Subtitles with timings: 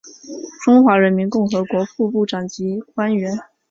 [0.63, 3.37] 中华人民共和国副部长级官员。